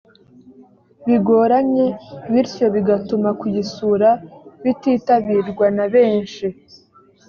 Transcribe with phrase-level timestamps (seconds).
[1.07, 1.85] bigoranye
[2.31, 4.09] bityo bigatuma kuyisura
[4.63, 6.45] bititabirwa na benshi